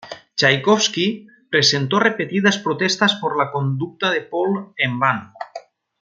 Chaikovski 0.35 1.27
presentó 1.51 1.99
repetidas 1.99 2.57
protestas 2.57 3.13
por 3.21 3.37
la 3.37 3.51
conducta 3.51 4.09
de 4.09 4.21
Poole, 4.21 4.69
en 4.77 4.97
vano. 4.97 5.31